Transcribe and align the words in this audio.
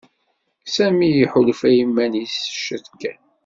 Sami 0.75 1.09
iḥulfa 1.23 1.67
i 1.71 1.75
yiman-is 1.77 2.35
ciṭ 2.65 2.85
kan. 3.01 3.21